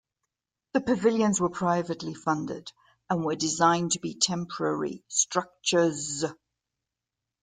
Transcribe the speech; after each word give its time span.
The 0.73 0.81
pavilions 0.81 1.39
were 1.39 1.51
privately 1.51 2.15
funded 2.15 2.71
and 3.07 3.23
were 3.23 3.35
designed 3.35 3.91
to 3.91 3.99
be 3.99 4.15
temporary 4.15 5.03
structures. 5.09 6.25